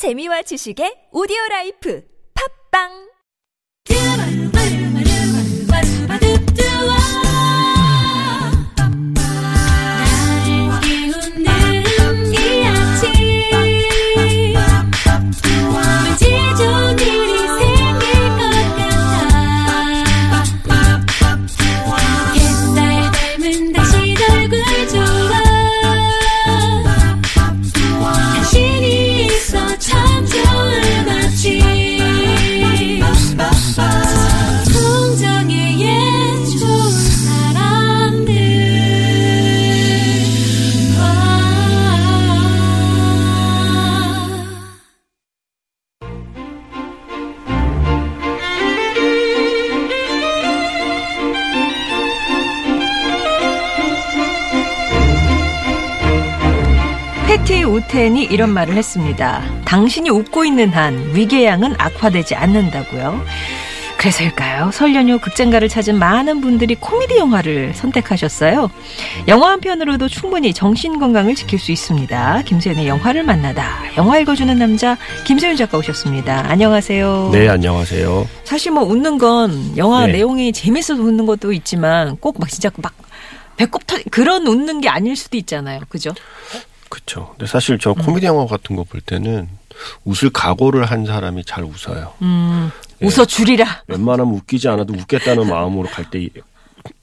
[0.00, 2.00] 재미와 지식의 오디오 라이프.
[2.32, 3.09] 팝빵
[57.84, 59.42] 우텐이 이런 말을 했습니다.
[59.64, 63.24] 당신이 웃고 있는 한 위궤양은 악화되지 않는다고요.
[63.96, 64.70] 그래서일까요?
[64.72, 68.70] 설 연휴 극장가를 찾은 많은 분들이 코미디 영화를 선택하셨어요.
[69.28, 72.42] 영화 한 편으로도 충분히 정신 건강을 지킬 수 있습니다.
[72.46, 73.68] 김세윤의 영화를 만나다.
[73.98, 76.46] 영화 읽어주는 남자 김세윤 작가 오셨습니다.
[76.48, 77.30] 안녕하세요.
[77.32, 78.26] 네, 안녕하세요.
[78.44, 80.12] 사실 뭐 웃는 건 영화 네.
[80.12, 82.94] 내용이 재밌어서 웃는 것도 있지만 꼭 막 진짜 막
[83.58, 85.80] 배꼽 터 그런 웃는 게 아닐 수도 있잖아요.
[85.90, 86.14] 그죠?
[86.90, 87.28] 그쵸.
[87.38, 89.48] 근데 사실 저 코미디 영화 같은 거 볼 때는
[90.04, 92.12] 웃을 각오를 한 사람이 잘 웃어요.
[92.20, 93.06] 음, 네.
[93.06, 93.82] 웃어 주리라.
[93.86, 96.28] 웬만하면 웃기지 않아도 웃겠다는 마음으로 갈 때,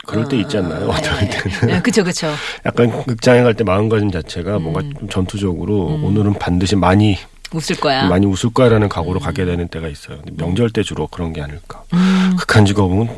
[0.06, 0.88] 그럴 때 있잖아요.
[0.90, 1.68] 어떨 때는.
[1.68, 2.28] 네, 그쵸, 그쵸.
[2.66, 4.94] 약간 극장에 갈 때 마음가짐 자체가 뭔가 음.
[5.00, 7.18] 좀 전투적으로 오늘은 반드시 많이,
[7.54, 8.08] 웃을 거야.
[8.10, 10.20] 많이 웃을 거야라는 각오로 가게 되는 때가 있어요.
[10.34, 11.84] 명절 때 주로 그런 게 아닐까.
[11.94, 12.36] 음.
[12.38, 13.18] 극한 직업은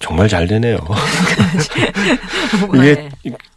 [0.00, 0.78] 정말 잘 되네요.
[2.74, 3.08] 이게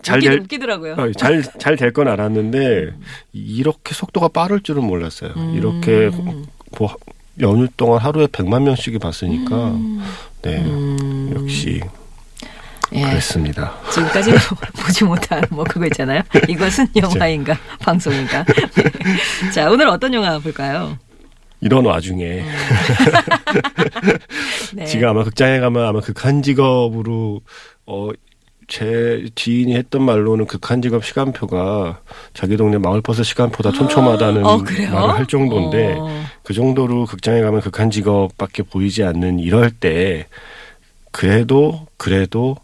[0.01, 0.93] 잘 웃기, 될, 웃기 더라고요.
[0.97, 2.91] 어, 잘, 잘 될 건 알았는데,
[3.31, 5.31] 이렇게 속도가 빠를 줄은 몰랐어요.
[5.37, 5.53] 음.
[5.55, 6.09] 이렇게,
[6.77, 6.95] 뭐,
[7.41, 9.73] 연휴 동안 하루에 100만 명씩이 봤으니까,
[10.41, 11.33] 네, 음.
[11.35, 11.81] 역시,
[12.93, 13.01] 예.
[13.01, 13.73] 그랬습니다.
[13.91, 14.31] 지금까지
[14.85, 16.21] 보지 못한 뭐 그거 있잖아요.
[16.47, 18.43] 이것은 영화인가 방송인가.
[18.43, 19.49] 네.
[19.51, 20.95] 자 오늘 어떤 영화 볼까요?
[21.63, 22.43] 이런 와중에,
[24.75, 24.85] 네.
[24.85, 27.41] 지금 아마 극장에 가면 아마 극한 직업으로,
[27.85, 28.09] 어,
[28.67, 32.01] 제 지인이 했던 말로는 극한 직업 시간표가
[32.33, 34.93] 자기 동네 마을버스 시간표다 촘촘하다는 어, 그래요?
[34.93, 36.23] 말을 할 정도인데, 어.
[36.43, 40.27] 그 정도로 극장에 가면 극한 직업밖에 보이지 않는 이럴 때
[41.11, 42.55] 그래도 그래도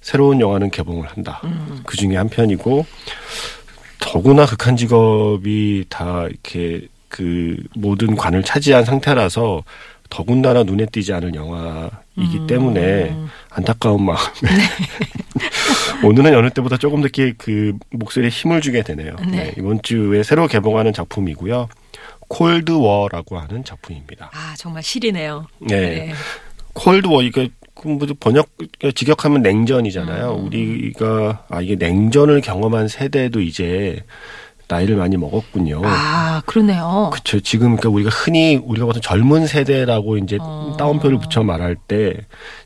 [0.00, 1.40] 새로운 영화는 개봉을 한다.
[1.44, 1.80] 음.
[1.84, 2.86] 그 중에 한 편이고
[3.98, 9.64] 더구나 극한 직업이 다 이렇게 그 모든 관을 차지한 상태라서
[10.10, 12.46] 더군다나 눈에 띄지 않을 영화이기 음.
[12.46, 13.16] 때문에
[13.48, 14.18] 안타까운 마음에
[16.04, 19.16] 오늘은 여느 때보다 조금 더 그 목소리에 힘을 주게 되네요.
[19.20, 19.30] 네.
[19.30, 21.68] 네, 이번 주에 새로 개봉하는 작품이고요.
[22.28, 24.30] 콜드워라고 하는 작품입니다.
[24.34, 25.46] 아 정말 실이네요.
[25.60, 26.12] 네.
[26.74, 28.48] 콜드워 이게 그뭐 번역
[28.94, 30.34] 직역하면 냉전이잖아요.
[30.34, 30.46] 음.
[30.46, 34.04] 우리가 아 이게 냉전을 경험한 세대도 이제
[34.68, 35.82] 나이를 많이 먹었군요.
[35.84, 37.10] 아 그러네요.
[37.12, 37.40] 그렇죠.
[37.40, 40.74] 지금 그러니까 우리가 흔히 우리가 보통 젊은 세대라고 이제 어.
[40.78, 42.14] 따옴표를 붙여 말할 때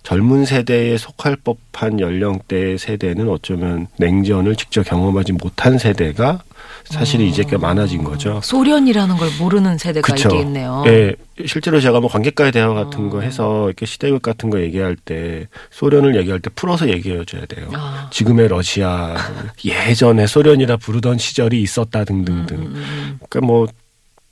[0.02, 6.42] 젊은 세대에 속할 법한 연령대 세대는 어쩌면 냉전을 직접 경험하지 못한 세대가
[6.90, 8.40] 사실 이제 꽤 많아진 거죠.
[8.42, 10.28] 소련이라는 걸 모르는 세대가 그쵸.
[10.28, 10.84] 있겠네요.
[10.86, 11.14] 예,
[11.46, 13.10] 실제로 제가 뭐 관객과의 대화 같은 어.
[13.10, 17.68] 거 해서 이렇게 시대극 같은 거 얘기할 때 소련을 얘기할 때 풀어서 얘기해 줘야 돼요.
[17.72, 18.08] 아.
[18.12, 19.16] 지금의 러시아,
[19.64, 22.56] 예전에 소련이라 부르던 시절이 있었다 등등등.
[22.56, 23.66] 음, 그러니까 뭐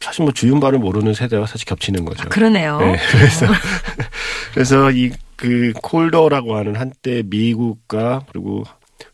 [0.00, 2.22] 사실 뭐 주윤발을 모르는 세대와 사실 겹치는 거죠.
[2.24, 2.78] 아, 그러네요.
[2.78, 3.46] 네, 그래서
[4.52, 8.64] 그래서 이 그 콜더라고 하는 한때 미국과 그리고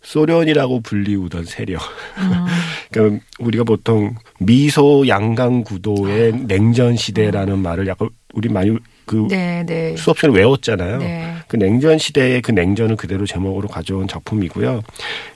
[0.02, 1.80] 소련이라고 불리우던 세력.
[2.18, 2.44] 음.
[2.90, 6.36] 그러니까 우리가 보통 미소 양강 구도의 아.
[6.46, 9.96] 냉전 시대라는 말을 약간 우리 많이 그 네, 네.
[9.96, 10.98] 수업 시간에 외웠잖아요.
[10.98, 11.34] 네.
[11.48, 14.82] 그 냉전 시대의 그 냉전을 그대로 제목으로 가져온 작품이고요.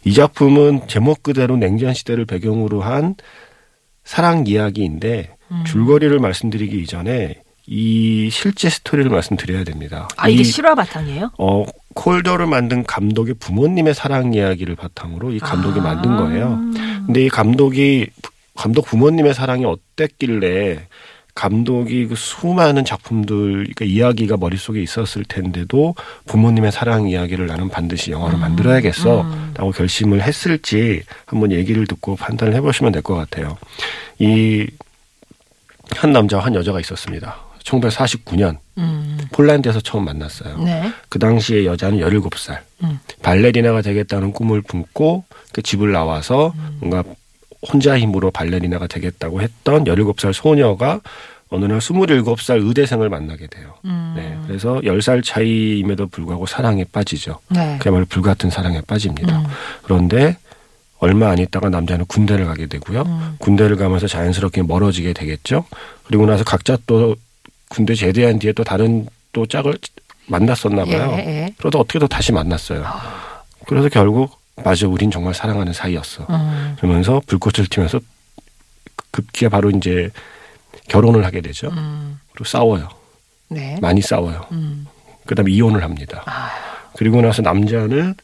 [0.05, 3.15] 이 작품은 제목 그대로 냉전 시대를 배경으로 한
[4.05, 5.65] 사랑 이야기인데 음.
[5.67, 10.09] 줄거리를 말씀드리기 이전에 이 실제 스토리를 말씀드려야 됩니다.
[10.17, 11.33] 아 이게 이, 실화 바탕이에요?
[11.39, 15.83] 어 콜더를 만든 감독의 부모님의 사랑 이야기를 바탕으로 이 감독이 아.
[15.83, 16.59] 만든 거예요.
[17.07, 18.07] 근데 이 감독이
[18.55, 20.87] 감독 부모님의 사랑이 어땠길래
[21.35, 25.95] 감독이 그 수많은 작품들 그러니까 이야기가 머릿속에 있었을 텐데도
[26.27, 29.53] 부모님의 사랑 이야기를 나는 반드시 영화로 만들어야겠어 음.
[29.57, 33.57] 라고 결심을 했을지 한번 얘기를 듣고 판단을 해보시면 될 것 같아요.
[34.19, 34.67] 이
[35.97, 37.48] 한 남자와 한 여자가 있었습니다.
[37.69, 39.19] 1949년 음.
[39.33, 40.59] 폴란드에서 처음 만났어요.
[40.59, 40.91] 네.
[41.09, 42.59] 그 당시에 여자는 17살.
[42.85, 42.99] 음.
[43.23, 46.79] 발레리나가 되겠다는 꿈을 품고 그 집을 나와서 음.
[46.81, 47.05] 뭔가
[47.71, 51.01] 혼자 힘으로 발레리나가 되겠다고 했던 17살 소녀가
[51.51, 53.75] 어느 날 27살 의대생을 만나게 돼요.
[53.85, 54.15] 음.
[54.17, 54.39] 네.
[54.47, 57.39] 그래서 10살 차이임에도 불구하고 사랑에 빠지죠.
[57.49, 57.79] 네.
[57.81, 59.39] 그야말로 불같은 사랑에 빠집니다.
[59.39, 59.47] 음.
[59.83, 60.37] 그런데
[60.99, 63.03] 얼마 안 있다가 남자는 군대를 가게 되고요.
[63.03, 63.37] 음.
[63.39, 65.65] 군대를 가면서 자연스럽게 멀어지게 되겠죠.
[66.05, 67.17] 그리고 나서 각자 또
[67.69, 69.75] 군대 제대한 뒤에 또 다른 또 짝을
[70.27, 71.15] 만났었나 봐요.
[71.19, 71.55] 예, 예.
[71.59, 72.85] 그러다 어떻게 또 다시 만났어요.
[73.67, 76.27] 그래서 결국 맞아 우린 정말 사랑하는 사이였어.
[76.29, 76.77] 음.
[76.79, 78.01] 그러면서 불꽃을 튀면서
[79.11, 80.11] 급기야 바로 이제
[80.89, 81.69] 결혼을 하게 되죠.
[81.69, 82.19] 음.
[82.33, 82.89] 그리고 싸워요.
[83.49, 83.79] 네.
[83.81, 84.47] 많이 싸워요.
[84.53, 84.87] 음.
[85.27, 86.23] 그다음에 이혼을 합니다.
[86.27, 86.51] 아.
[86.97, 88.15] 그리고 나서 남자는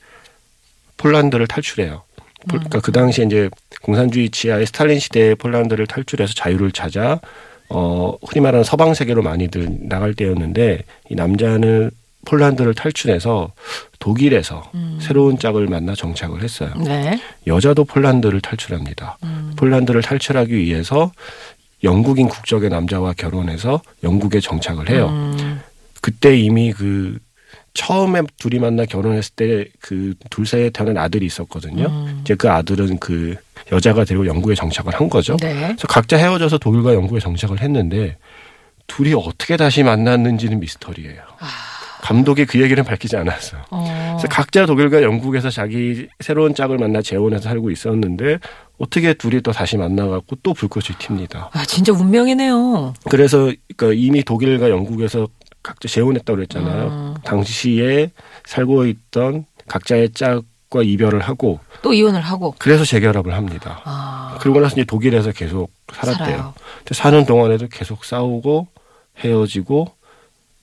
[0.97, 2.03] 폴란드를 탈출해요.
[2.49, 3.49] 폴- 그러니까 그 당시에 이제
[3.83, 7.21] 공산주의 치하의 스탈린 시대의 폴란드를 탈출해서 자유를 찾아
[7.69, 11.91] 어 흔히 말하는 서방 세계로 많이들 나갈 때였는데 이 남자는
[12.27, 13.53] 폴란드를 탈출해서
[13.99, 14.99] 독일에서 음.
[15.01, 16.73] 새로운 짝을 만나 정착을 했어요.
[16.79, 17.21] 네.
[17.47, 19.19] 여자도 폴란드를 탈출합니다.
[19.25, 19.53] 음.
[19.57, 21.13] 폴란드를 탈출하기 위해서
[21.83, 25.09] 영국인 국적의 남자와 결혼해서 영국에 정착을 해요.
[25.11, 25.61] 음.
[26.01, 27.19] 그때 이미 그
[27.75, 31.87] 처음에 둘이 만나 결혼했을 때 그 둘 사이에 태어난 아들이 있었거든요.
[31.87, 32.21] 음.
[32.23, 33.37] 이제 그 아들은 그
[33.73, 35.37] 여자가 되고 영국에 정착을 한 거죠.
[35.39, 35.55] 네.
[35.55, 38.17] 그래서 각자 헤어져서 독일과 영국에 정착을 했는데
[38.87, 41.23] 둘이 어떻게 다시 만났는지는 미스터리예요.
[42.03, 43.63] 감독이 그 얘기는 밝히지 않았어요.
[43.71, 44.17] 어.
[44.19, 48.41] 그래서 각자 독일과 영국에서 자기 새로운 짝을 만나 재혼해서 살고 있었는데
[48.77, 51.49] 어떻게 둘이 또 다시 만나갖고 또 불꽃이 튑니다.
[51.53, 52.93] 아, 진짜 운명이네요.
[53.09, 55.29] 그래서 그러니까 이미 독일과 영국에서
[55.63, 56.87] 각자 재혼했다고 그랬잖아요.
[56.89, 57.15] 음.
[57.25, 58.11] 당시에
[58.45, 60.43] 살고 있던 각자의 짝
[60.75, 62.53] 과 이별을 하고 또 이혼을 하고.
[62.59, 63.81] 그래서 재결합을 합니다.
[63.85, 64.37] 아.
[64.41, 66.53] 그러고 나서 이제 독일에서 계속 살았대요.
[66.91, 68.67] 사는 동안에도 계속 싸우고
[69.21, 69.87] 헤어지고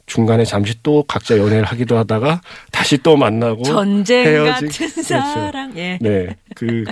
[0.07, 2.41] 중간에 잠시 또 각자 연애를 하기도 하다가
[2.71, 5.01] 다시 또 만나고 전쟁 헤어지- 같은 그렇죠.
[5.03, 5.77] 사랑.
[5.77, 5.97] 예.
[6.01, 6.83] 네, 그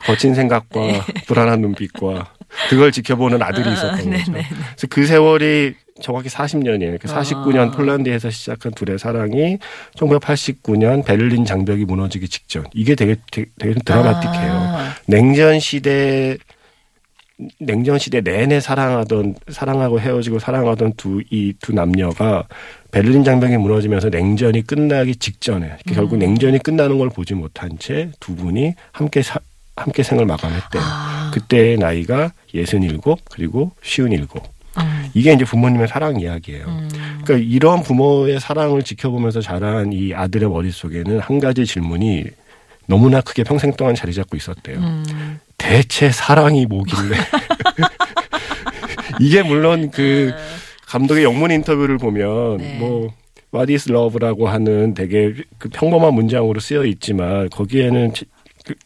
[0.00, 0.80] 거친 생각과
[1.28, 2.32] 불안한 눈빛과
[2.70, 4.32] 그걸 지켜보는 아들이 있었던 네, 거죠.
[4.32, 7.00] 그래서 그 세월이 정확히 40년이에요.
[7.00, 7.70] 그 49년 아.
[7.70, 9.58] 폴란드에서 시작한 둘의 사랑이
[9.96, 12.64] 1989년 베를린 장벽이 무너지기 직전.
[12.74, 14.52] 이게 되게 되게, 되게 드라마틱해요.
[14.52, 14.94] 아.
[15.06, 16.36] 냉전 시대
[17.58, 22.44] 냉전 시대 내내 사랑하던 사랑하고 헤어지고 사랑하던 두 이두 남녀가
[22.92, 28.34] 베를린 장벽이 무너지면서 냉전이 끝나기 직전에 그러니까 결국 냉전이 끝나는 걸 보지 못한 채 두
[28.34, 29.38] 분이 함께 사,
[29.76, 30.82] 함께 생을 마감했대요.
[30.82, 31.15] 아.
[31.36, 32.98] 그때의 나이가 67
[33.30, 34.26] 그리고 57.
[34.78, 35.10] 음.
[35.12, 36.64] 이게 이제 부모님의 사랑 이야기예요.
[36.66, 36.88] 음.
[37.24, 42.24] 그러니까 이런 부모의 사랑을 지켜보면서 자란 이 아들의 머릿속에는 한 가지 질문이
[42.86, 44.78] 너무나 크게 평생 동안 자리 잡고 있었대요.
[44.78, 45.38] 음.
[45.58, 47.16] 대체 사랑이 뭐길래?
[49.20, 50.32] 이게 물론 그
[50.86, 52.78] 감독의 영문 인터뷰를 보면 네.
[52.78, 53.10] 뭐
[53.54, 58.12] What is love라고 하는 되게 그 평범한 문장으로 쓰여 있지만 거기에는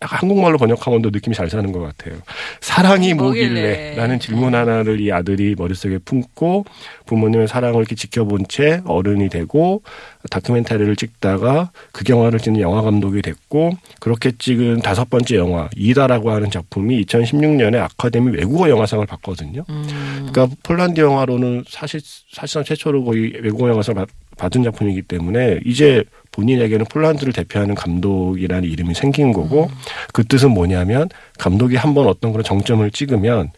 [0.00, 2.18] 한국말로 번역하면 더 느낌이 잘 사는 것 같아요.
[2.60, 3.46] 사랑이 뭐길래.
[3.48, 3.94] 뭐길래?
[3.96, 6.64] 라는 질문 하나를 이 아들이 머릿속에 품고
[7.06, 9.82] 부모님의 사랑을 이렇게 지켜본 채 어른이 되고
[10.30, 16.50] 다큐멘터리를 찍다가 그 영화를 찍는 영화 감독이 됐고 그렇게 찍은 다섯 번째 영화 이다라고 하는
[16.50, 19.64] 작품이 2016년에 아카데미 외국어 영화상을 받거든요.
[19.70, 20.28] 음.
[20.30, 22.00] 그러니까 폴란드 영화로는 사실
[22.32, 24.08] 사실상 최초로 거의 외국어 영화상 받-
[24.40, 26.02] 받은 작품이기 때문에 이제
[26.32, 29.70] 본인에게는 폴란드를 대표하는 감독이라는 이름이 생긴 거고
[30.12, 31.08] 그 뜻은 뭐냐면
[31.38, 33.50] 감독이 한번 어떤 그런 정점을 찍으면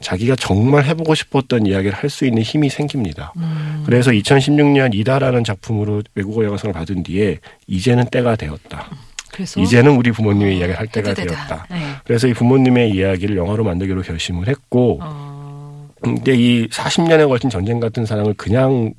[0.00, 3.32] 자기가 정말 해보고 싶었던 이야기를 할 수 있는 힘이 생깁니다.
[3.36, 3.82] 음.
[3.84, 8.88] 그래서 2016년 이다라는 작품으로 외국어 영화상을 받은 뒤에 이제는 때가 되었다.
[9.32, 11.14] 그래서 이제는 우리 부모님의 이야기를 할 때가.
[11.14, 11.66] 되었다.
[11.70, 11.76] 네.
[12.04, 15.88] 그래서 이 부모님의 이야기를 영화로 만들기로 결심을 했고 어.
[16.00, 18.94] 근데 이 40년에 걸친 전쟁 같은 사랑을 그냥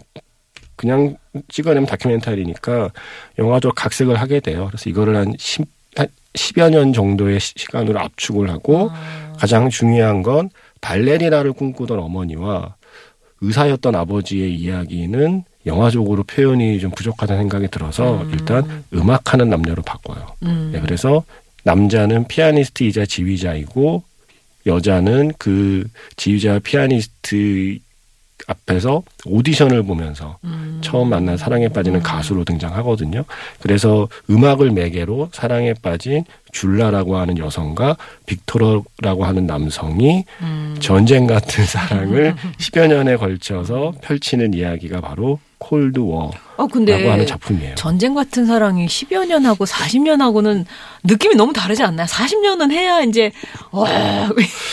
[0.80, 1.18] 그냥
[1.50, 2.90] 찍어내면 다큐멘터리니까
[3.38, 4.68] 영화적 각색을 하게 돼요.
[4.72, 5.66] 그래서 이거를 한 10,
[5.98, 9.34] 한 10여 년 정도의 시- 시간으로 압축을 하고 아.
[9.38, 12.76] 가장 중요한 건 발레리나를 꿈꾸던 어머니와
[13.42, 18.30] 의사였던 아버지의 이야기는 영화적으로 표현이 좀 부족하다는 생각이 들어서 음.
[18.32, 20.28] 일단 음악하는 남녀로 바꿔요.
[20.44, 20.70] 음.
[20.74, 21.26] 네, 그래서
[21.66, 24.02] 남자는 피아니스트이자 지휘자이고
[24.66, 27.80] 여자는 그 지휘자 피아니스트
[28.48, 30.80] 앞에서 오디션을 보면서 음.
[30.84, 33.26] 처음 만난 사랑에 빠지는 가수로 등장하거든요.
[33.60, 40.76] 그래서 음악을 매개로 사랑에 빠진 줄라라고 하는 여성과 빅토르라고 하는 남성이 음.
[40.80, 46.68] 전쟁 같은 사랑을 10여 년에 걸쳐서 펼치는 이야기가 바로 콜드 워라고 어
[47.12, 47.76] 하는 작품이에요.
[47.76, 50.66] 전쟁 같은 사랑이 10여 년하고 40년하고는
[51.04, 52.08] 느낌이 너무 다르지 않나요?
[52.08, 53.32] 40년은 해야 이제
[53.72, 53.88] 와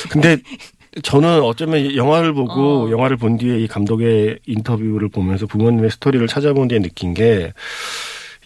[0.08, 0.38] 근데
[1.02, 2.90] 저는 어쩌면 영화를 보고 어.
[2.90, 7.48] 영화를 본 뒤에 이 감독의 인터뷰를 보면서 부모님의 스토리를 찾아본 뒤에 느낀 게이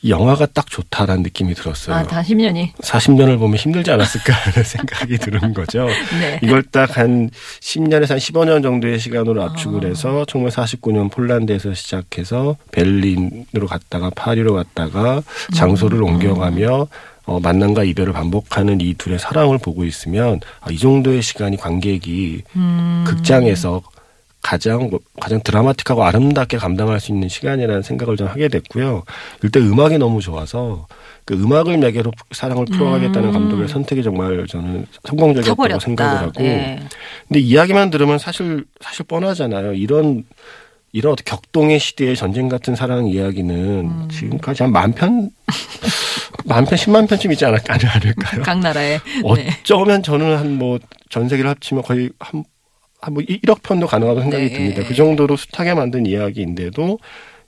[0.08, 1.94] 영화가 딱 좋다라는 느낌이 들었어요.
[1.94, 2.72] 아, 다 10년이.
[2.74, 5.86] 40년을 보면 힘들지 않았을까 하는 생각이 드는 거죠.
[6.18, 6.40] 네.
[6.42, 7.30] 이걸 딱 한
[7.60, 9.88] 10년에서 한 15년 정도의 시간으로 압축을 아.
[9.88, 15.22] 해서 1949년 폴란드에서 시작해서 베를린으로 갔다가 파리로 갔다가
[15.54, 16.04] 장소를 음.
[16.04, 16.88] 옮겨가며
[17.30, 23.04] 어, 만남과 이별을 반복하는 이 둘의 사랑을 보고 있으면 아, 이 정도의 시간이 관객이 음.
[23.06, 23.82] 극장에서
[24.42, 29.04] 가장 뭐, 가장 드라마틱하고 아름답게 감당할 수 있는 시간이라는 생각을 좀 하게 됐고요.
[29.44, 30.88] 일단 음악이 너무 좋아서
[31.24, 33.32] 그 음악을 매개로 사랑을 풀어가겠다는 음.
[33.32, 35.84] 감독의 선택이 정말 저는 성공적이었다고 타버렸다.
[35.84, 36.42] 생각을 하고.
[36.42, 36.80] 네.
[37.28, 39.74] 근데 이야기만 들으면 사실 사실 뻔하잖아요.
[39.74, 40.24] 이런
[40.92, 44.08] 이런 어떤 격동의 시대의 전쟁 같은 사랑 이야기는 음.
[44.10, 45.30] 지금까지 한 만 편,
[46.54, 48.42] 만 편, 십만 편쯤 있지 않을까, 않을까요?
[48.42, 48.98] 각 나라에.
[48.98, 49.00] 네.
[49.62, 50.78] 어쩌면 저는 한 뭐
[51.08, 52.44] 전세기를 합치면 거의 한,
[53.00, 54.52] 한뭐 1억 편도 가능하다고 생각이 네.
[54.52, 54.82] 듭니다.
[54.86, 56.98] 그 정도로 숱하게 만든 이야기인데도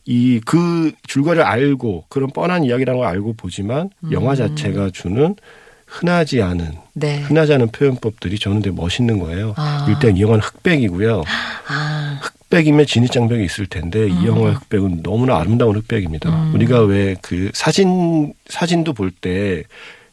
[0.06, 4.12] 이 그 줄거리를 알고 그런 뻔한 이야기라는 걸 알고 보지만 음.
[4.12, 5.36] 영화 자체가 주는
[5.92, 7.20] 흔하지 않은 네.
[7.20, 9.54] 흔하지 않은 표현법들이 저는 되게 멋있는 거예요.
[9.56, 9.86] 아.
[9.88, 11.22] 일단 이 영화는 흑백이고요.
[11.68, 14.10] 아, 흑백이면 진입장벽이 있을 텐데 음.
[14.10, 16.50] 이 영화의 흑백은 너무나 아름다운 흑백입니다.
[16.54, 19.64] 우리가 왜 그 사진 사진도 볼 때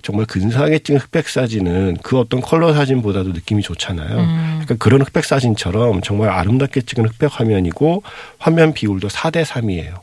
[0.01, 4.17] 정말 근사하게 찍은 흑백 사진은 그 어떤 컬러 사진보다도 느낌이 좋잖아요.
[4.19, 4.45] 음.
[4.63, 8.03] 그러니까 그런 흑백 사진처럼 정말 아름답게 찍은 흑백 화면이고
[8.38, 9.95] 화면 비율도 4대 3이에요.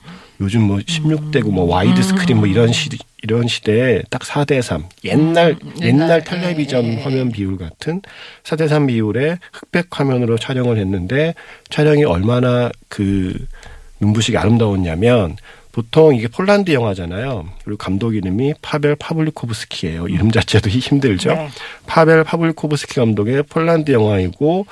[0.43, 2.91] 요즘 뭐 16대 9 뭐 와이드 스크린 뭐 이런 시
[3.27, 7.03] 이런 시대에 딱 4대 3 옛날 음, 옛날 옛날, 텔레비전 예, 예.
[7.03, 8.01] 화면 비율 같은
[8.45, 11.35] 4대 3 비율의 흑백 화면으로 촬영을 했는데
[11.69, 13.35] 촬영이 얼마나 그
[13.99, 15.37] 눈부시게 아름다웠냐면
[15.73, 17.49] 보통 이게 폴란드 영화잖아요.
[17.65, 20.07] 그리고 감독 이름이 파벨 파블리코브스키예요.
[20.09, 21.35] 이름 자체도 힘들죠.
[21.35, 21.49] 네.
[21.87, 24.67] 파벨 파블리코브스키 감독의 폴란드 영화이고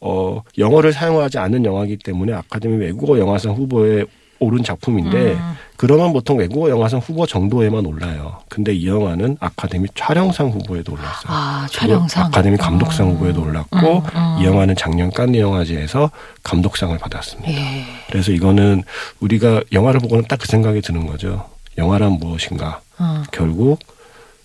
[0.00, 4.04] 어 영어를 사용하지 않은 영화이기 때문에 아카데미 외국어 영화상 후보에
[4.38, 5.52] 오른 작품인데 음.
[5.76, 8.40] 그러면 보통 외국어 영화상 후보 정도에만 올라요.
[8.48, 11.24] 근데 이 영화는 아카데미 촬영상 후보에도 올랐어요.
[11.26, 12.26] 아, 촬영상.
[12.26, 13.10] 아카데미 감독상 어.
[13.12, 14.38] 후보에도 올랐고 음, 음.
[14.40, 16.10] 이 영화는 작년 칸느 영화제에서
[16.42, 17.50] 감독상을 받았습니다.
[17.52, 17.84] 예.
[18.10, 18.82] 그래서 이거는
[19.20, 21.48] 우리가 영화를 보고는 딱 그 생각이 드는 거죠.
[21.78, 22.80] 영화란 무엇인가?
[22.98, 23.22] 어.
[23.32, 23.78] 결국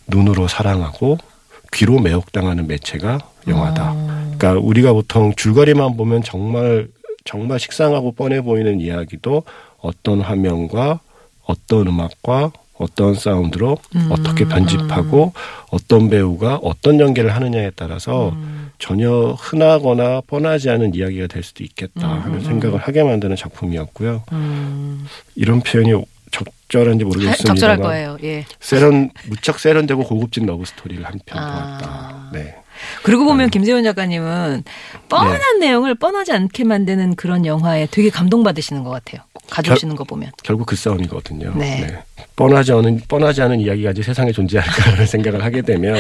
[0.08, 1.18] 눈으로 사랑하고
[1.74, 3.92] 귀로 매혹당하는 매체가 영화다.
[3.94, 4.32] 어.
[4.38, 6.88] 그러니까 우리가 보통 줄거리만 보면 정말
[7.24, 9.44] 정말 식상하고 뻔해 보이는 이야기도
[9.82, 11.00] 어떤 화면과
[11.46, 14.08] 어떤 음악과 어떤 사운드로 음.
[14.10, 15.34] 어떻게 편집하고
[15.70, 18.72] 어떤 배우가 어떤 연기를 하느냐에 따라서 음.
[18.80, 24.24] 전혀 흔하거나 뻔하지 않은 이야기가 될 수도 있겠다 음, 하는 음, 생각을 하게 만드는 작품이었고요.
[24.32, 25.06] 음.
[25.36, 25.94] 이런 표현이
[26.32, 27.44] 적절한지 모르겠습니다.
[27.54, 28.18] 적절할 거예요.
[28.24, 28.46] 예.
[28.60, 31.52] 세련 무척 세련되고 고급진 love story를 한편 아.
[31.52, 32.30] 보았다.
[32.34, 32.61] 네.
[33.04, 34.64] 그러고 보면 김세윤 작가님은
[35.10, 39.22] 뻔한 내용을 뻔하지 않게 만드는 그런 영화에 되게 감동받으시는 것 같아요.
[39.50, 40.32] 가져오시는 거 보면.
[40.44, 41.54] 결국 그 싸움이거든요.
[41.58, 42.00] 네.
[42.36, 45.98] 뻔하지 않은 뻔하지 않은 이야기가 이제 세상에 존재할까라는 생각을 하게 되면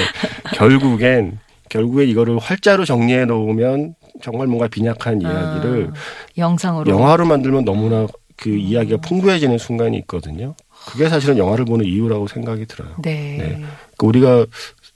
[0.55, 5.93] 결국엔 결국에 이거를 활자로 정리해 놓으면 정말 뭔가 빈약한 이야기를 아,
[6.37, 6.91] 영상으로.
[6.91, 10.55] 영화로 만들면 너무나 그 이야기가 풍부해지는 순간이 있거든요.
[10.87, 12.89] 그게 사실은 영화를 보는 이유라고 생각이 들어요.
[13.01, 13.37] 네.
[13.37, 13.65] 네.
[13.97, 14.45] 그 우리가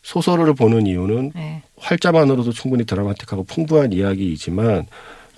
[0.09, 1.63] 소설을 보는 이유는 네.
[1.79, 4.85] 활자만으로도 충분히 드라마틱하고 풍부한 이야기이지만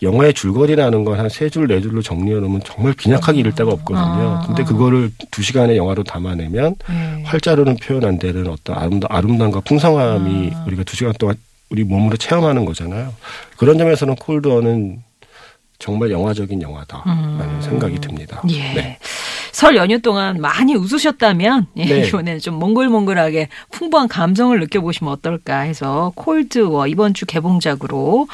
[0.01, 4.39] 영화의 줄거리라는 건 한 세 줄, 네 줄로 정리해 놓으면 정말 빈약하게 이를 데가 없거든요.
[4.41, 4.65] 아, 근데 아.
[4.65, 7.23] 그거를 두 시간의 영화로 담아내면 네.
[7.25, 10.63] 활자로는 표현 안 되는 어떤 아름다, 아름다움과 풍성함이 아.
[10.67, 11.35] 우리가 두 시간 동안
[11.69, 13.13] 우리 몸으로 체험하는 거잖아요.
[13.55, 15.01] 그런 점에서는 콜드어는
[15.79, 17.61] 정말 영화적인 영화다라는 음.
[17.61, 18.41] 생각이 듭니다.
[18.49, 18.73] 예.
[18.73, 18.99] 네.
[19.57, 22.07] 설 연휴 동안 많이 웃으셨다면 예, 네.
[22.07, 28.27] 이번에는 좀 몽글몽글하게 풍부한 감성을 느껴보시면 어떨까 해서 콜드워 이번 주 개봉작으로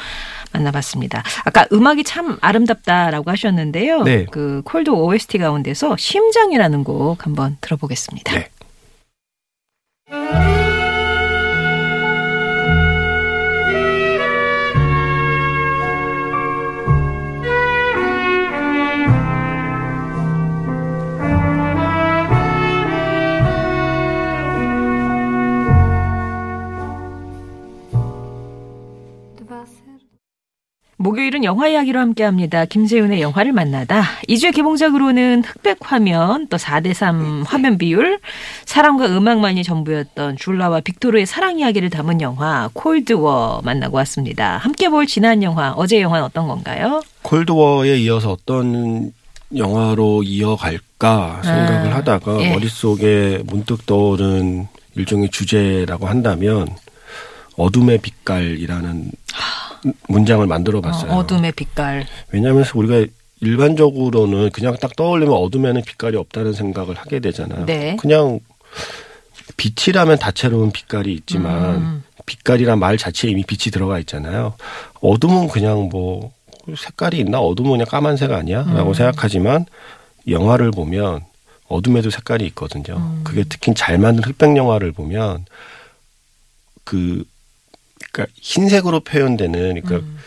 [0.52, 1.22] 만나봤습니다.
[1.46, 4.02] 아까 음악이 참 아름답다라고 하셨는데요.
[4.02, 4.26] 네.
[4.30, 8.34] 그 콜드워 OST 가운데서 심장이라는 곡 한번 들어보겠습니다.
[8.34, 8.50] 네.
[31.14, 32.64] 목요일은 영화 이야기로 함께합니다.
[32.64, 34.02] 김세윤의 영화를 만나다.
[34.28, 38.18] 2주의 개봉작으로는 흑백 화면, 또 4대3 화면 비율,
[38.64, 44.56] 사랑과 음악만이 전부였던 줄라와 빅토르의 사랑 이야기를 담은 영화 콜드워 만나고 왔습니다.
[44.56, 47.00] 함께 볼 지난 영화, 어제 영화는 어떤 건가요?
[47.22, 49.12] 콜드워에 이어서 어떤
[49.56, 52.50] 영화로 이어갈까 생각을 아, 하다가 예.
[52.50, 54.66] 머릿속에 문득 떠오른
[54.96, 56.66] 일종의 주제라고 한다면
[57.56, 59.12] 어둠의 빛깔이라는
[60.08, 61.12] 문장을 만들어 봤어요.
[61.12, 62.06] 어, 어둠의 빛깔.
[62.30, 63.06] 왜냐하면 우리가
[63.40, 67.66] 일반적으로는 그냥 딱 떠올리면 어둠에는 빛깔이 없다는 생각을 하게 되잖아요.
[67.66, 67.96] 네.
[68.00, 68.40] 그냥
[69.56, 72.04] 빛이라면 다채로운 빛깔이 있지만 음.
[72.26, 74.54] 빛깔이란 말 자체에 이미 빛이 들어가 있잖아요.
[75.00, 76.32] 어둠은 그냥 뭐
[76.74, 78.94] 색깔이 있나 어둠은 그냥 까만색 아니야?라고 음.
[78.94, 79.66] 생각하지만
[80.28, 81.20] 영화를 보면
[81.68, 82.96] 어둠에도 색깔이 있거든요.
[82.96, 83.20] 음.
[83.24, 85.44] 그게 특히 잘 만든 흑백 영화를 보면
[86.84, 87.24] 그
[88.12, 90.18] 그러니까 흰색으로 표현되는 그러니까 음.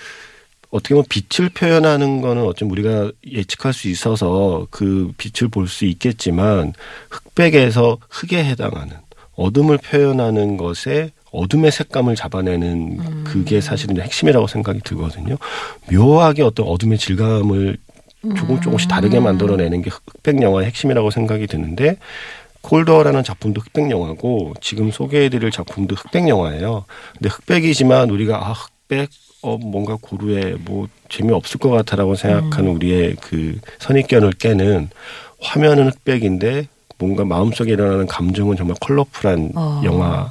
[0.69, 6.73] 어떻게 보면 빛을 표현하는 거는 어쩜 우리가 예측할 수 있어서 그 빛을 볼 수 있겠지만
[7.09, 8.97] 흑백에서 흑에 해당하는
[9.35, 13.23] 어둠을 표현하는 것에 어둠의 색감을 잡아내는 음.
[13.25, 15.37] 그게 사실은 핵심이라고 생각이 들거든요.
[15.91, 17.77] 묘하게 어떤 어둠의 질감을
[18.35, 21.97] 조금 조금씩 다르게 만들어내는 게 흑백 영화의 핵심이라고 생각이 드는데
[22.67, 26.83] 콜더라는 작품도 흑백 영화고 지금 소개해드릴 작품도 흑백 영화예요.
[27.13, 29.09] 근데 흑백이지만 우리가 아 흑백
[29.41, 34.89] 어 뭔가 고루에 뭐 재미없을 것 같아라고 생각하는 우리의 그 선입견을 깨는
[35.39, 39.81] 화면은 흑백인데 뭔가 마음속에 일어나는 감정은 정말 컬러풀한 어.
[39.85, 40.29] 영화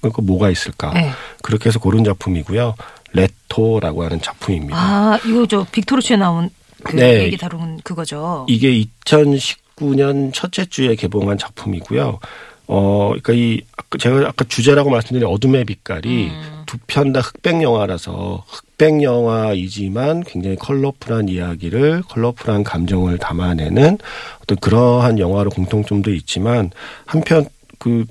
[0.00, 1.10] 그 뭐가 있을까 네.
[1.42, 2.74] 그렇게 해서 고른 작품이고요
[3.14, 4.76] 레토라고 하는 작품입니다.
[4.76, 6.50] 아, 이거 저 빅토르치에 나온
[6.84, 7.24] 그 네.
[7.24, 8.44] 얘기 다룬 그거죠.
[8.48, 12.18] 이게 2019 년 첫째 주에 개봉한 작품이고요.
[12.66, 13.60] 어, 그러니까 이
[13.98, 16.62] 제가 아까 주제라고 말씀드린 어둠의 빛깔이 음.
[16.66, 23.98] 두편 다 흑백 영화라서 흑백 영화이지만 굉장히 컬러풀한 이야기를 컬러풀한 감정을 담아내는
[24.42, 26.70] 어떤 그러한 영화로 공통점도 있지만
[27.06, 27.46] 한편
[27.78, 28.06] 그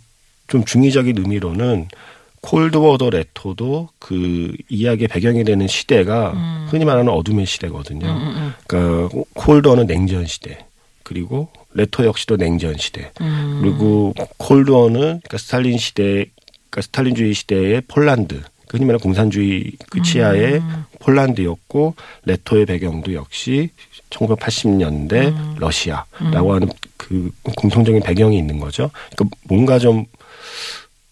[0.54, 1.88] 좀 중의적인 의미로는
[2.42, 6.32] 콜드워더 레토도 그 이야기의 배경이 되는 시대가
[6.70, 8.06] 흔히 말하는 어둠의 시대거든요.
[8.06, 10.66] 음, 음, 그러니까 Cold War는 냉전 시대
[11.04, 13.60] 그리고 레토 역시도 냉전 시대 음.
[13.62, 16.26] 그리고 Cold War는 그러니까 스탈린 시대
[16.70, 20.84] 그러니까 스탈린주의 시대의 폴란드 그 흔히 말하는 공산주의 그 치하의 음.
[21.00, 21.96] 폴란드였고
[22.26, 23.70] 레토의 배경도 역시
[24.10, 25.56] 1980년대 음.
[25.60, 28.90] 러시아라고 하는 그 공통적인 배경이 있는 거죠.
[29.12, 30.06] 그러니까 뭔가 좀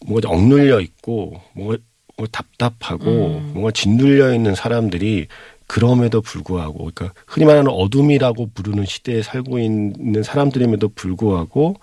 [0.06, 1.76] 뭔가 좀 억눌려 있고 뭔가,
[2.16, 3.50] 뭔가 답답하고 음.
[3.52, 5.28] 뭔가 짓눌려 있는 사람들이
[5.72, 11.76] 그럼에도 불구하고 그러니까 흔히 말하는 어둠이라고 부르는 시대에 살고 있는 사람들임에도 불구하고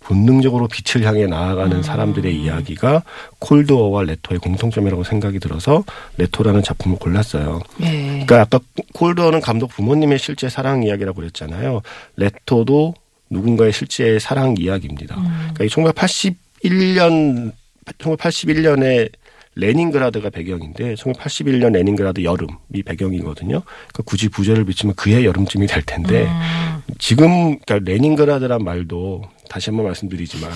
[0.00, 3.04] 본능적으로 빛을 향해 나아가는 사람들의 이야기가
[3.38, 5.84] 콜드워와 레토의 공통점이라고 생각이 들어서
[6.16, 7.60] 레토라는 작품을 골랐어요.
[7.82, 8.24] 예.
[8.26, 8.58] 그러니까 아까
[8.92, 11.82] 콜드워는 감독 부모님의 실제 사랑 이야기라고 그랬잖아요.
[12.16, 12.94] 레토도
[13.30, 15.14] 누군가의 실제 사랑 이야기입니다.
[15.54, 17.52] 그러니까 이 1981년
[17.98, 19.08] 1981년에
[19.56, 23.62] 레닌그라드가 배경인데 1981년 레닌그라드 여름이 배경이거든요.
[23.62, 26.82] 그러니까 굳이 부제를 붙이면 그해 여름쯤이 될 텐데 음.
[26.98, 30.50] 지금 그러니까 레닌그라드란 말도 다시 한번 말씀드리지만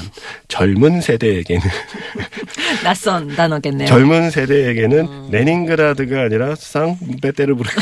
[0.49, 1.63] 젊은 세대에게는
[2.85, 3.89] 낯선 단어겠네요.
[3.89, 7.81] 젊은 세대에게는 레닌그라드가 아니라 상트페테르부르크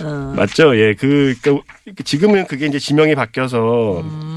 [0.04, 0.34] 어.
[0.36, 0.76] 맞죠?
[0.78, 1.62] 예, 그 그러니까
[2.04, 4.35] 지금은 그게 이제 지명이 바뀌어서 음.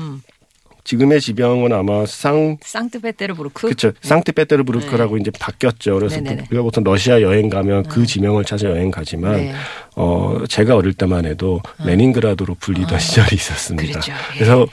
[0.89, 3.67] 지금의 지명은 아마 상 상트페테르부르크.
[3.67, 3.91] 그렇죠.
[4.01, 5.93] 상트페테르부르크라고 이제 바뀌었죠.
[5.93, 6.45] 그래서 네네네.
[6.49, 9.53] 우리가 보통 러시아 여행 가면 그 지명을 찾아 여행 가지만 네.
[9.95, 13.99] 어 제가 어릴 때만 해도 레닌그라드로 불리던 시절이 있었습니다.
[13.99, 14.11] 그랬죠.
[14.11, 14.15] 예.
[14.33, 14.67] 그래서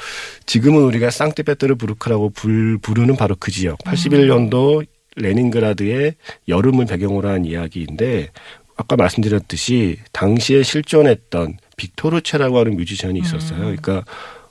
[0.47, 3.77] 지금은 우리가 상트페테르부르크라고 불, 부르는 바로 그 지역.
[3.81, 6.15] 81년도 레닌그라드의
[6.49, 8.31] 여름을 배경으로 한 이야기인데
[8.75, 13.59] 아까 말씀드렸듯이 당시에 실존했던 빅토르체라고 하는 뮤지션이 있었어요.
[13.59, 14.03] 그러니까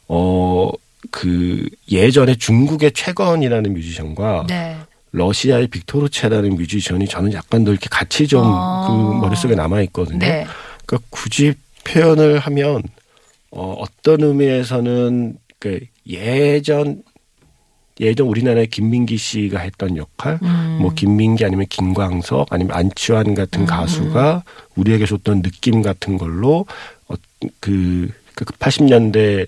[0.08, 0.70] 어
[1.12, 4.78] 그 예전에 중국의 최건이라는 뮤지션과 네.
[5.12, 9.20] 러시아의 빅토르체라는 뮤지션이 저는 약간 더 이렇게 같이 좀그 아.
[9.22, 10.20] 머릿속에 남아 있거든요.
[10.20, 10.46] 네.
[10.86, 11.54] 그러니까 굳이
[11.86, 12.84] 표현을 하면
[13.52, 17.04] 어, 어떤 의미에서는 그 예전
[18.02, 20.80] 예전 우리나라의 김민기 씨가 했던 역할, 음.
[20.82, 24.44] 뭐 김민기 아니면 김광석 아니면 안치환 같은 가수가
[24.76, 26.66] 우리에게 줬던 느낌 같은 걸로
[27.08, 27.16] 어,
[27.62, 29.48] 그, 그 80년대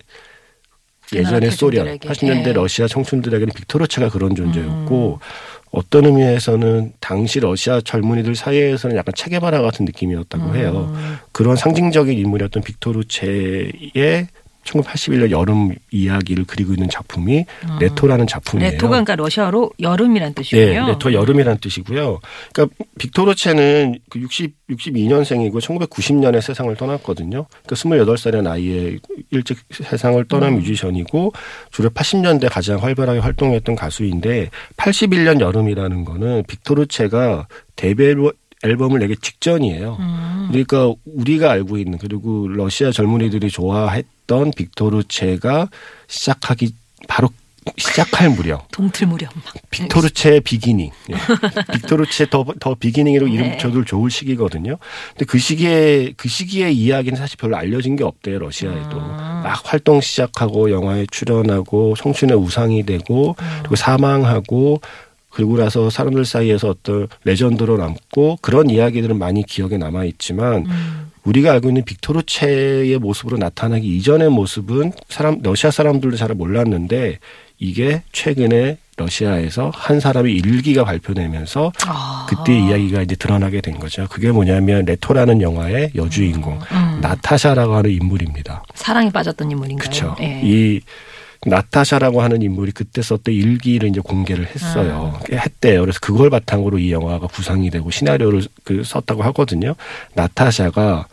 [1.13, 2.10] 예전의 소련, 대중들에게.
[2.43, 2.54] 80년대 예.
[2.54, 5.20] 러시아 청춘들에게는 빅토르 최가 그런 존재였고
[5.72, 10.93] 어떤 의미에서는 당시 러시아 젊은이들 사이에서는 약간 체게바라 같은 느낌이었다고 해요.
[11.32, 14.28] 그런 상징적인 인물이었던 빅토르 최의
[14.68, 17.46] 1981년 여름 이야기를 그리고 있는 작품이
[17.80, 18.72] 레토라는 작품이에요.
[18.72, 20.88] 레토가 그러니까 러시아어로 여름이란 네, 뜻이고요.
[20.88, 22.20] 레토 여름이란 뜻이고요.
[22.54, 27.46] 그러니까 빅토르체는 그 60, 62년생이고 1990년에 세상을 떠났거든요.
[27.66, 28.98] 그러니까 28살의 나이에
[29.32, 30.60] 일찍 세상을 떠난 음.
[30.60, 31.32] 뮤지션이고
[31.72, 38.16] 주로 80년대 가장 활발하게 활동했던 가수인데 81년 여름이라는 거는 빅토르체가 데뷔
[38.64, 39.98] 앨범을 내기 직전이에요.
[40.00, 40.48] 음.
[40.50, 45.70] 그러니까 우리가 알고 있는 그리고 러시아 젊은이들이 좋아했 던 빅토르체가
[46.08, 46.74] 시작하기
[47.08, 47.30] 바로
[47.78, 49.54] 시작할 무렵 동틀 무렵 막.
[49.72, 50.92] 빅토르체의 비기닝.
[51.12, 51.16] 예.
[51.74, 53.52] 빅토르체 더, 더 비기닝으로 이름 네.
[53.58, 54.78] 붙여둘 좋을 시기거든요.
[55.10, 59.00] 근데 그 시기에, 그 시기의 이야기는 사실 별로 알려진 게 없대요, 러시아에도.
[59.02, 59.42] 아.
[59.44, 64.82] 막 활동 시작하고 영화에 출연하고 청춘의 우상이 되고 그리고 사망하고
[65.30, 71.12] 그리고 나서 사람들 사이에서 어떤 레전드로 남고 그런 이야기들은 많이 기억에 남아 있지만 음.
[71.28, 77.20] 우리가 알고 있는 빅토르체의 모습으로 나타나기 이전의 모습은 사람 러시아 사람들도 잘 몰랐는데
[77.60, 82.28] 이게 최근에 러시아에서 한 사람의 일기가 발표되면서 아.
[82.30, 84.08] 그때 이야기가 이제 드러나게 된 거죠.
[84.10, 87.00] 그게 뭐냐면 레토라는 영화의 여주인공 음.
[87.02, 88.63] 나타샤라고 하는 인물입니다.
[88.74, 89.78] 사랑에 빠졌던 인물인가요?
[89.78, 90.16] 그렇죠.
[90.22, 90.42] 예.
[90.44, 90.82] 이
[91.45, 95.19] 나타샤라고 하는 인물이 그때 썼던 일기를 이제 공개를 했어요.
[95.32, 95.82] 했대요.
[95.82, 99.76] 그래서 그걸 바탕으로 이 영화가 구상이 되고 시나리오를 그 썼다고 하거든요.
[100.13, 101.08] 나타샤가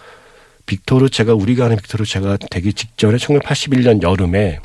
[0.67, 4.61] 빅토르체가 우리가 아는 빅토르체가 되기 직전에 1981년 여름에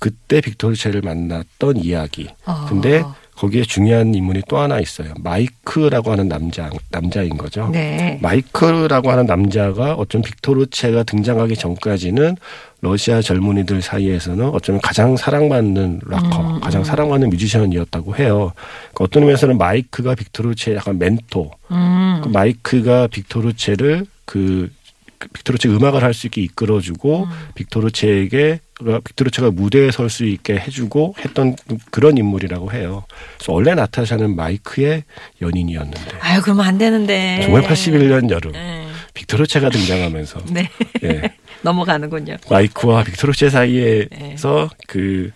[0.00, 2.28] 그때 빅토르 최를 만났던 이야기.
[2.44, 2.66] 어.
[2.68, 3.04] 근데
[3.36, 5.12] 거기에 중요한 인물이 또 하나 있어요.
[5.18, 7.68] 마이크라고 하는 남자 남자인 거죠.
[7.72, 8.18] 네.
[8.22, 12.36] 마이클이라고 하는 남자가 어쩜 빅토르 최가 등장하기 전까지는
[12.84, 16.84] 러시아 젊은이들 사이에서는 어쩌면 가장 사랑받는 락커, 음, 가장 음.
[16.84, 18.52] 사랑받는 뮤지션이었다고 해요.
[18.92, 22.20] 그러니까 어떤 의미에서는 마이크가 빅토르 최의 약간 멘토, 음.
[22.22, 24.70] 그 마이크가 빅토르 최를 그,
[25.18, 27.28] 그 빅토르체 음악을 할 수 있게 이끌어주고 음.
[27.54, 31.56] 빅토르체에게 그 빅토르체가 무대에 설 수 있게 해주고 했던
[31.90, 33.04] 그런 인물이라고 해요.
[33.38, 35.04] 그래서 원래 나타샤는 마이크의
[35.40, 37.40] 연인이었는데 아유 그러면 안 되는데.
[37.44, 38.86] 정말 81년 여름 네.
[39.14, 40.68] 빅토르체가 등장하면서 네.
[41.04, 41.32] 예,
[41.64, 42.36] 넘어가는군요.
[42.50, 44.76] 마이크와 빅토르체 사이에서 네.
[44.86, 45.30] 그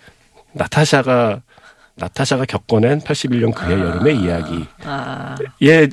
[0.53, 1.41] 나타샤가
[1.95, 5.35] 나타샤가 겪어낸 81년 그해 여름의 이야기의 아.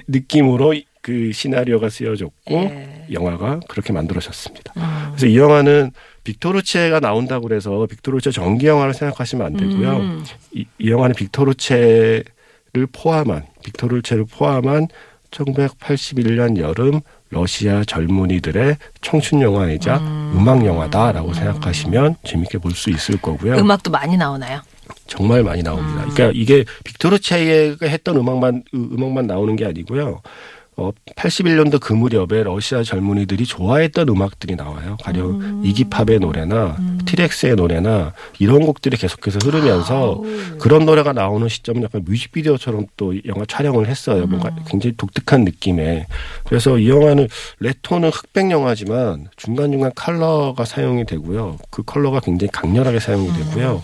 [0.06, 3.06] 느낌으로 그 시나리오가 쓰여졌고 예.
[3.12, 4.72] 영화가 그렇게 만들어졌습니다.
[4.76, 4.82] 음.
[5.10, 5.92] 그래서 이 영화는
[6.24, 9.96] 빅토르체가 나온다고 그래서 빅토르체 전기 영화를 생각하시면 안 되고요.
[9.96, 10.24] 음.
[10.52, 12.24] 이, 이 영화는 빅토르체를
[12.92, 14.88] 포함한 빅토르체를 포함한
[15.30, 17.00] 1981년 여름
[17.40, 20.44] 러시아 젊은이들의 청춘 영화이자 음.
[20.48, 23.54] 악 영화다라고 생각하시면 재밌게 볼 수 있을 거고요.
[23.56, 24.60] 음악도 많이 나오나요?
[25.06, 26.02] 정말 많이 나옵니다.
[26.12, 30.20] 그러니까 이게 빅토르체가 했던 음악만 으- 음악만 나오는 게 아니고요.
[30.78, 34.98] 어, 81년도 그 무렵에 러시아 젊은이들이 좋아했던 음악들이 나와요.
[35.02, 40.20] 가령 이기팝의 노래나 티렉스의 노래나 이런 곡들이 계속해서 흐르면서
[40.58, 44.26] 그런 노래가 나오는 시점은 약간 뮤직비디오처럼 또 영화 촬영을 했어요.
[44.26, 46.06] 뭔가 굉장히 독특한 느낌의.
[46.44, 47.28] 그래서 이 영화는
[47.60, 51.56] 레토는 흑백 영화지만 중간중간 컬러가 사용이 되고요.
[51.70, 53.82] 그 컬러가 굉장히 강렬하게 사용이 되고요.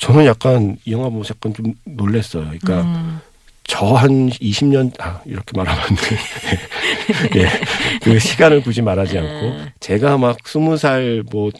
[0.00, 2.44] 저는 약간 이 영화 보면서 약간 좀 놀랬어요.
[2.44, 3.20] 그러니까 음.
[3.68, 7.38] 저 한 20년 아 이렇게 말하면 안 돼.
[7.38, 7.48] 예.
[8.02, 11.50] 그 시간을 굳이 말하지 않고 제가 막 스무 살뭐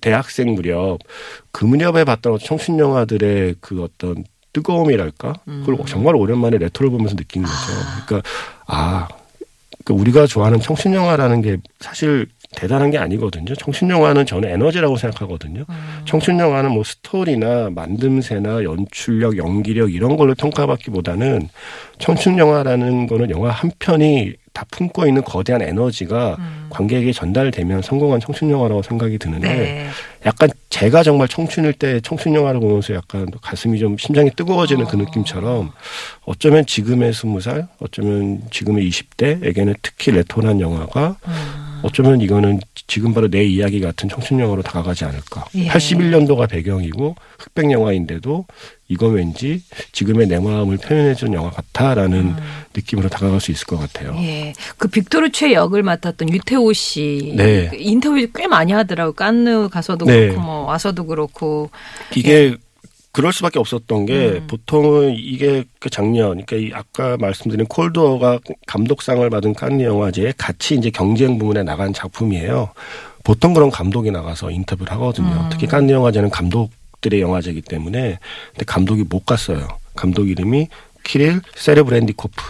[0.00, 0.98] 대학생 무렵
[1.52, 7.54] 그 무렵에 봤던 청춘 영화들의 그 어떤 뜨거움이랄까 그걸 정말 오랜만에 레토를 보면서 느낀 거죠.
[8.06, 8.28] 그러니까
[8.66, 13.54] 아그 우리가 좋아하는 청춘 영화라는 게 사실 대단한 게 아니거든요.
[13.54, 15.64] 청춘 영화는 저는 에너지라고 생각하거든요.
[16.06, 21.48] 청춘 영화는 뭐 스토리나 만듦새나 연출력, 연기력 이런 걸로 평가받기보다는
[21.98, 26.36] 청춘 영화라는 거는 영화 한 편이 다 품고 있는 거대한 에너지가
[26.70, 29.86] 관객에게 전달되면 성공한 청춘 영화라고 생각이 드는데 네.
[30.26, 35.70] 약간 제가 정말 청춘일 때 청춘 영화를 보면서 약간 가슴이 좀 심장이 뜨거워지는 그 느낌처럼
[36.24, 41.16] 어쩌면 지금의 스무 살, 어쩌면 지금의 20대에게는 특히 레토난 영화가
[41.82, 45.46] 어쩌면 이거는 지금 바로 내 이야기 같은 청춘 영화로 다가가지 않을까.
[45.54, 45.68] 예.
[45.68, 48.46] 81년도가 배경이고 흑백 영화인데도
[48.88, 49.62] 이건 왠지
[49.92, 52.34] 지금의 내 마음을 표현해준 영화 같아라는
[52.74, 54.14] 느낌으로 다가갈 수 있을 것 같아요.
[54.18, 54.54] 예.
[54.78, 57.68] 그 빅토르체 역을 맡았던 유태호 씨 네.
[57.68, 59.12] 그 인터뷰 꽤 많이 하더라고.
[59.12, 60.28] 깐느 가서도 네.
[60.28, 61.70] 그렇고 뭐 와서도 그렇고.
[62.14, 62.56] 이게
[63.18, 64.46] 그럴 수밖에 없었던 게 음.
[64.46, 70.88] 보통은 이게 그 작년, 그러니까 이 아까 말씀드린 콜드워가 감독상을 받은 칸느 영화제에 같이 이제
[70.90, 72.70] 경쟁 부문에 나간 작품이에요.
[73.24, 75.30] 보통 그런 감독이 나가서 인터뷰를 하거든요.
[75.30, 75.48] 음.
[75.50, 78.20] 특히 칸느 영화제는 감독들의 영화제이기 때문에
[78.52, 79.66] 근데 감독이 못 갔어요.
[79.96, 80.68] 감독 이름이
[81.02, 82.40] 키릴 세르브렌디코프.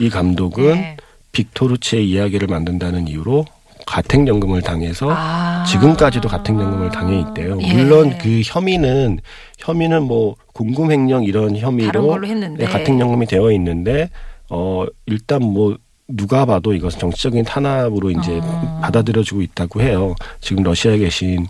[0.00, 0.96] 이 감독은 네.
[1.30, 3.44] 빅토르체의 이야기를 만든다는 이유로
[3.86, 5.64] 가택연금을 당해서 아.
[5.66, 7.58] 지금까지도 가택연금을 당해 있대요.
[7.60, 7.72] 예.
[7.74, 9.20] 물론 그 혐의는
[9.58, 12.18] 혐의는 뭐 공금횡령 이런 혐의로.
[12.56, 14.10] 네, 가택연금이 되어 있는데
[14.50, 15.76] 어 일단 뭐
[16.08, 18.80] 누가 봐도 이것은 정치적인 탄압으로 이제 어.
[18.82, 20.14] 받아들여지고 있다고 해요.
[20.40, 21.46] 지금 러시아에 계신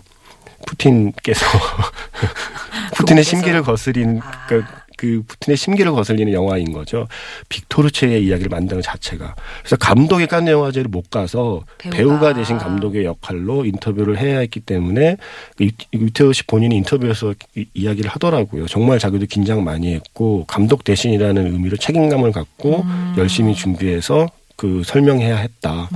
[0.65, 1.45] 푸틴께서
[2.95, 3.23] 푸틴의.
[3.23, 4.45] 심기를 거스린 아.
[4.47, 7.07] 그러니까 그 푸틴의 심기를 거슬리는 영화인 거죠.
[7.49, 9.35] 빅토르체의 이야기를 만드는 자체가.
[9.59, 11.97] 그래서 감독이 깐 영화제를 못 가서 배우가.
[11.97, 12.33] 배우가.
[12.33, 15.17] 대신 감독의 역할로 인터뷰를 해야 했기 때문에
[15.61, 18.65] 유- 유태우 씨 본인이 인터뷰에서 이- 이야기를 하더라고요.
[18.67, 23.13] 정말 자기도 긴장 많이 했고 감독 대신이라는 의미로 책임감을 갖고 음.
[23.17, 25.89] 열심히 준비해서 그 설명해야 했다.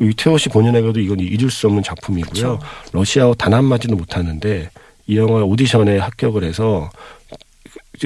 [0.00, 2.58] 유태호 씨 본인에게도 이건 잊을 수 없는 작품이고요.
[2.92, 4.70] 러시아어 단 한마디도 못하는데
[5.06, 6.90] 이 영화 오디션에 합격을 해서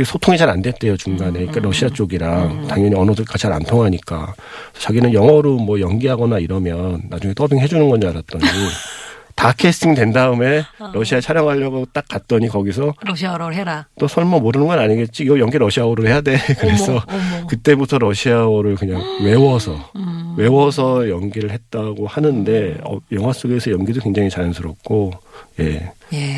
[0.05, 1.33] 소통이 잘 안 됐대요 중간에.
[1.33, 2.67] 그러니까 러시아 쪽이랑.
[2.69, 4.35] 당연히 언어가 잘 안 통하니까.
[4.79, 8.45] 자기는 영어로 뭐 연기하거나 이러면 나중에 더빙 해주는 건 줄 알았더니
[9.41, 13.87] 다 캐스팅 된 다음에 러시아 촬영하려고 딱 갔더니 거기서 러시아어를 해라.
[13.99, 17.47] 또 설마 모르는 건 아니겠지 이거 연기 러시아어로 해야 돼 그래서 어머.
[17.49, 20.35] 그때부터 러시아어를 그냥 외워서 음.
[20.37, 25.13] 외워서 연기를 했다고 하는데 어, 영화 속에서 연기도 굉장히 자연스럽고
[25.61, 26.37] 예 예.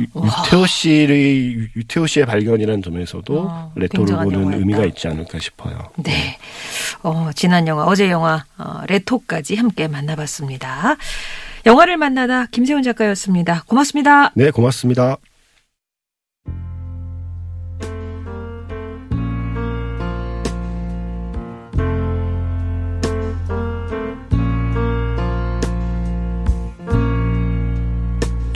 [0.00, 4.56] 유- 유태호 씨의 유- 유태호 씨의 발견이라는 점에서도 어, 레토를 보는 영화였다.
[4.58, 5.90] 의미가 있지 않을까 싶어요.
[5.96, 6.38] 네.
[7.02, 10.96] 어, 지난 영화, 어제 영화, 어, 레토까지 함께 만나봤습니다.
[11.66, 13.62] 영화를 만나다 김세훈 작가였습니다.
[13.66, 14.32] 고맙습니다.
[14.34, 15.16] 네 고맙습니다.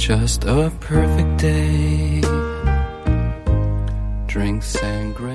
[0.07, 2.21] Just a perfect day.
[4.29, 5.26] Drink sangria